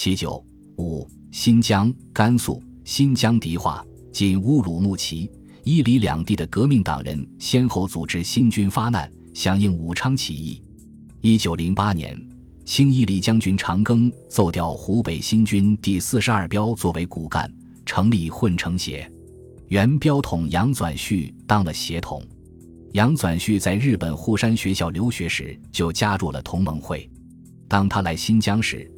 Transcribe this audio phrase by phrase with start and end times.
[0.00, 0.40] 其九
[0.76, 5.28] 五，新疆、甘肃、新疆迪化、今乌鲁木齐、
[5.64, 10.62] 伊犁两地的革命党人先后组织新军发难，响应武昌起义。
[11.20, 12.16] 一九零八年，
[12.64, 17.52] 清伊犁将军长庚奏调湖北新军第四十二标作为骨干，
[17.84, 19.10] 成立混成协，
[19.66, 22.22] 原标统杨纂绪当了协统。
[22.92, 27.10] 杨纂绪在日本沪山学校留学时就加入了同盟会。
[27.66, 28.88] 当他来新疆时，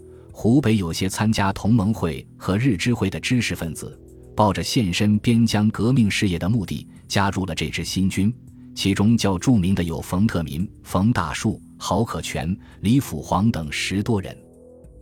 [0.43, 4.01] 湖北有些参加同盟会和日知会的知识分子，
[4.35, 8.35] 抱着献身边疆革命事业的目的，加入了这支新军。
[8.75, 14.35] 其中较著名的有冯特民、冯大树、郝可全、李辅煌等十多人。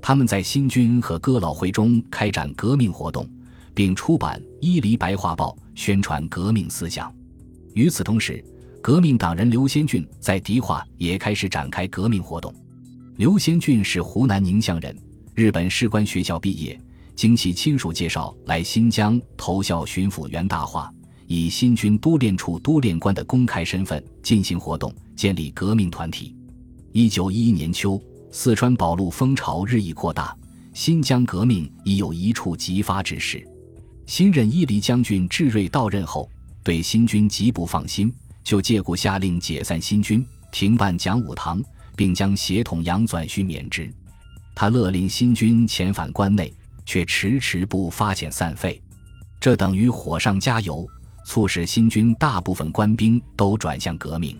[0.03, 3.25] 他们在新军和哥老会中开展革命活动，
[3.73, 7.15] 并出版《伊犁白话报》，宣传革命思想。
[7.75, 8.45] 与此同时，
[8.83, 12.53] 革命党人刘先俊在迪化也开始展开革命活动。
[13.19, 14.93] 刘先俊是湖南宁乡人。
[15.39, 16.77] 日本士官学校毕业，
[17.15, 20.93] 经其亲属介绍来新疆投效巡抚袁大化，
[21.29, 26.35] 以新军督练处督练官的公开身份进行活动，建立革命团体。
[26.91, 30.37] 一九一一年秋，四川保路风潮日益扩大，
[30.75, 33.47] 新疆革命已有一触即发之势。
[34.07, 36.29] 新任伊犁将军智瑞到任后，
[36.65, 41.63] 对新军极不放心，就借故下令解散新军，停办讲武堂，
[41.95, 43.89] 并将协统杨纂绪免职。
[44.61, 46.53] 他勒令新军遣返关内，
[46.85, 48.83] 却迟迟不发遣散费，
[49.39, 50.85] 这等于火上加油，
[51.25, 54.37] 促使新军大部分官兵都转向革命。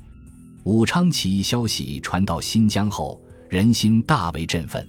[0.65, 4.85] 武昌起义消息传到新疆后，人心大为振奋，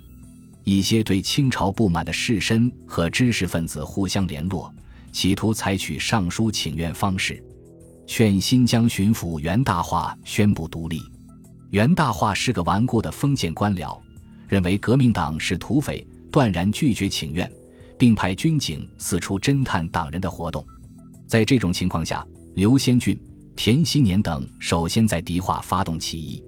[0.63, 4.73] 一些对清朝不满的士绅和知识分子互相联络，
[5.11, 7.39] 企图采取上书请愿方式，
[8.07, 10.99] 劝新疆巡抚袁大化宣布独立。
[11.69, 13.95] 袁大化是个顽固的封建官僚。
[14.49, 17.49] 认为革命党是土匪，断然拒绝请愿，
[17.99, 20.65] 并派军警四处侦探党人的活动。
[21.27, 22.25] 在这种情况下，
[22.55, 23.15] 刘先俊、
[23.55, 26.43] 田锡年等首先在迪化发动起义。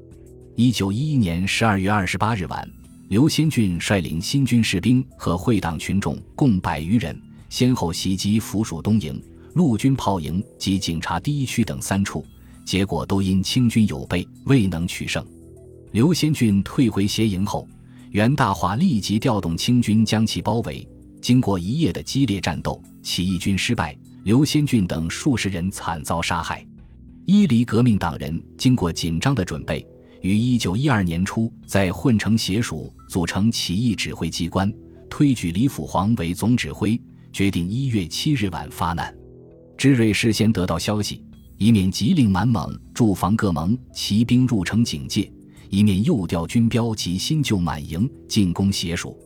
[0.56, 2.68] 一九一一年十二月二十八日晚，
[3.10, 7.16] 刘先俊率领新军士兵和会党群众共百余人，
[7.50, 9.22] 先后袭击附属东营、
[9.54, 12.26] 陆军炮营及警察第一区等三处，
[12.66, 15.24] 结果都因清军有备，未能取胜。
[15.92, 17.68] 刘先俊退回协营后。
[18.12, 20.86] 袁大化立即调动清军将其包围，
[21.22, 26.66] 经过一夜的激烈战斗，起义军失败，刘先俊等数十人惨遭杀害。
[27.26, 29.88] 伊犁革命党人经过紧张的准备，
[30.20, 34.70] 于一九一二年初在混成协署组成起义指挥机关，
[35.10, 37.00] 推举李辅煌为总指挥，
[37.32, 39.16] 决定一月七日晚发难。
[39.78, 41.24] 知瑞事先得到消息，
[41.56, 45.32] 以免急令满蒙驻防各盟骑兵入城警戒。
[45.72, 49.18] 一面又调军标及新旧满营进攻协署，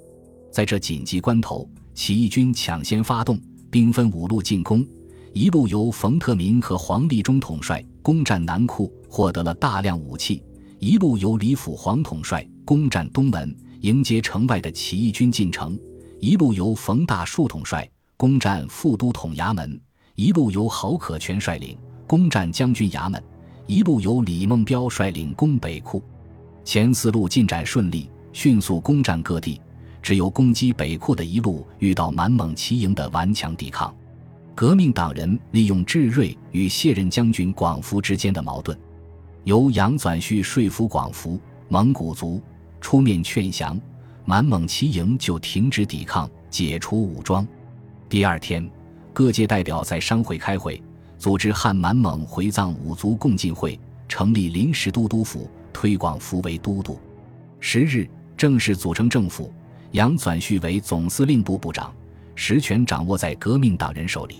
[0.52, 3.42] 在这紧急关头，起义军抢先发动，
[3.72, 4.86] 兵分五路进攻。
[5.34, 10.40] 一路由冯特民和黄立忠统帅，攻占南库，获得了大量武器；
[10.78, 15.76] 一路由李辅黄统帅，攻占东门，迎接城外的起义军进城；
[16.20, 19.68] 一路由冯大树统帅，攻占副都统衙门；
[20.14, 21.76] 一路由郝可全率领，
[22.06, 23.20] 攻占将军衙门；
[23.66, 26.04] 一路由李梦彪率领攻北库。
[26.66, 29.62] 前四路进展顺利，迅速攻占各地，
[30.02, 33.96] 只有攻击北库的一路遇到满蒙齐营的顽强抵抗。
[34.56, 38.76] 革命党人利用智瑞与卸任将军广福之间的矛盾，
[39.44, 42.42] 由杨纂绪说服广福蒙古族
[42.82, 43.80] 出面劝降，
[44.26, 47.48] 满蒙齐营就停止抵抗，解除武装。
[48.10, 48.68] 第二天，
[49.14, 50.82] 各界代表在商会开会，
[51.20, 55.48] 组织汉满蒙回藏五族共进会，成立临时都督府。
[55.76, 56.98] 推广福为都督，
[57.60, 59.54] 十日正式组成政府，
[59.92, 61.94] 杨纂绪为总司令部部长，
[62.34, 64.38] 实权掌握在革命党人手里。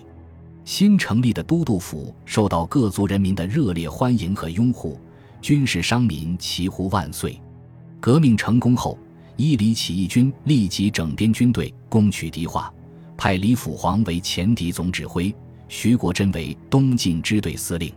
[0.64, 4.98] 新成立的都督府受到各族人民的热烈欢迎和拥护，
[5.42, 7.38] 军事商民齐呼万岁。
[8.00, 8.98] 革命成功后，
[9.36, 12.72] 伊犁起义军立即整编军队，攻取迪化，
[13.14, 15.32] 派李辅煌为前敌总指挥，
[15.68, 17.92] 徐国珍为东进支队司令。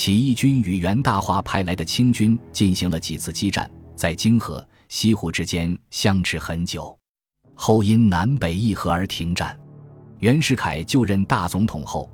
[0.00, 6.98] 起义军与袁大化派来的清军进行了几次激战，在泾河、西湖之间相持很久，
[7.54, 9.54] 后因南北议和而停战。
[10.20, 12.10] 袁世凯就任大总统后，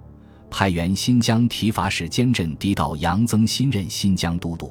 [0.50, 4.68] 派原新疆提法使兼镇地道杨增新任新疆都督。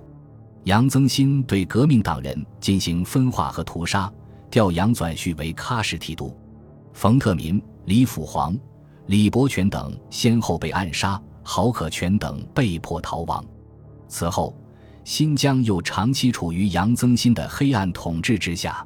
[0.66, 4.12] 杨增新对革命党人进行分化和屠杀，
[4.52, 6.38] 调杨纂绪为喀什提督。
[6.92, 8.54] 冯特民、李辅煌、
[9.06, 11.18] 李伯全等先后被暗杀。
[11.46, 13.46] 郝可全等被迫逃亡。
[14.08, 14.54] 此后，
[15.04, 18.86] 新疆又长期处于杨增新的黑暗统治之下。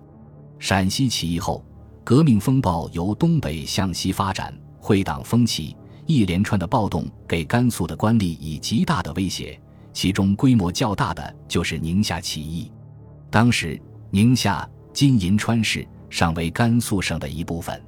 [0.60, 1.64] 陕西起义后，
[2.04, 5.76] 革命风暴由东北向西发展，会党风起，
[6.06, 9.58] 一连串的暴动给甘肃的官吏以极大的威胁，
[9.94, 12.70] 其中规模较大的就是宁夏起义。
[13.32, 17.82] 当时，宁夏金银川市尚为甘肃省的一部分。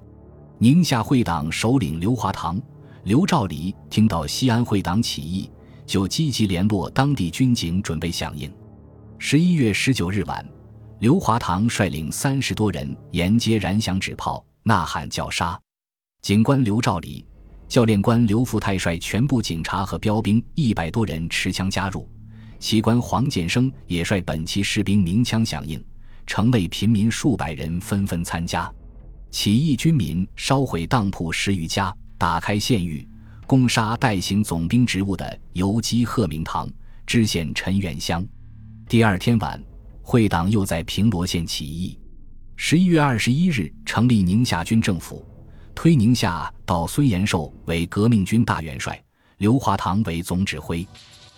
[0.60, 2.62] 宁夏会党首领刘华堂、
[3.04, 5.50] 刘兆礼听到西安会党起义，
[5.88, 8.52] 就积极联络当地军警，准备响应。
[9.18, 10.48] 十一月十九日晚，
[11.00, 15.60] 刘华堂率领三十多人沿街燃响纸炮，呐喊叫杀。
[16.22, 17.26] 警官刘兆礼、
[17.68, 22.08] 教练官刘福泰率全部警察和标兵一百多人持枪加入，
[22.60, 25.84] 旗官黄建生也率本旗士兵鸣枪响应。
[26.28, 28.72] 城内平民数百人纷纷参加，
[29.32, 33.04] 起义军民烧毁当铺十余家，打开县狱，
[33.48, 36.70] 攻杀代行总兵职务的游击贺明堂、
[37.04, 38.24] 知县陈元香。
[38.88, 39.60] 第二天晚，
[40.04, 42.00] 会党又在平罗县起义。
[42.56, 45.28] 十一月二十一日，成立宁夏军政府，
[45.74, 49.04] 推宁夏到孙延寿为革命军大元帅，
[49.40, 50.88] 刘华堂为总指挥。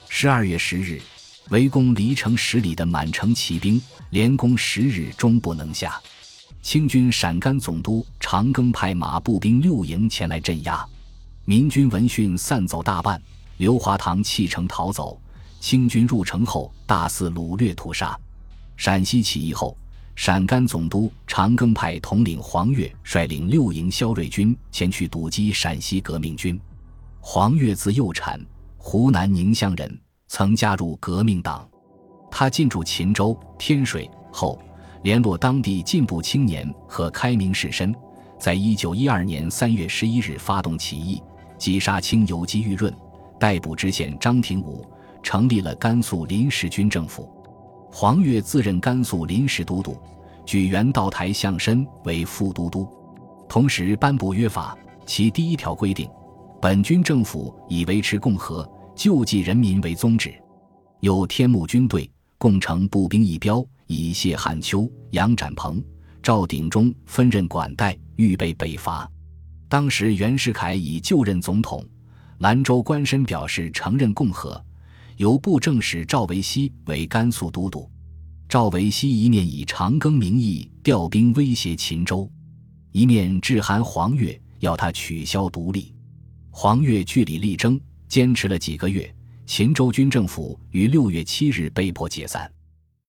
[0.10, 1.02] 十二月十日。
[1.50, 5.98] 围攻离城十里的满城骑兵，连攻十日终不能下。
[6.62, 10.84] 清军陕甘总督长庚派马步兵六营前来镇压，
[11.46, 13.22] 民军闻讯散走大半。
[13.58, 15.22] 刘华堂弃城逃走，
[15.60, 18.20] 清军入城后大肆掳掠屠杀。
[18.76, 19.78] 陕西起义后，
[20.16, 26.60] 陕甘总督长庚派统领黄岳率领六营骁锐军前去堵击陕西革命军。
[27.20, 28.44] 黄岳字幼产，
[28.78, 30.02] 湖南宁乡人。
[30.28, 31.70] 曾加入革命党，
[32.32, 34.60] 他进驻秦州、天水后，
[35.04, 37.94] 联络当地进步青年和开明士绅，
[38.44, 41.24] 在一九一二年三月十一日发动起义，
[41.58, 42.94] 击杀清游击玉润，
[43.40, 44.86] 逮捕知县张廷武，
[45.24, 47.32] 成立了甘肃临时军政府。
[47.90, 49.96] 黄岳自任甘肃临时都督，
[50.46, 52.86] 举元道台向申为副都督，
[53.48, 56.10] 同时颁布约法，其第一条规定：
[56.62, 58.70] 本军政府以维持共和。
[58.94, 60.34] 救济人民为宗旨，
[61.00, 65.82] 有天目军队共乘步兵一标，以谢汉秋、杨展鹏、
[66.24, 69.08] 赵鼎中分任管带，预备北伐。
[69.68, 71.86] 当时袁世凯已就任总统，
[72.40, 74.60] 兰州官绅表示承认共和，
[75.18, 77.88] 由布政使赵维熙为甘肃都督。
[78.48, 82.32] 赵维熙一面以长庚名义调兵威胁秦州，
[82.94, 85.94] 一面致函黄岳，要他取消独立。
[86.50, 87.80] 黄岳据理力争。
[88.10, 89.12] 坚持了几个月，
[89.48, 92.53] 秦州军政府于六月七日被迫解散。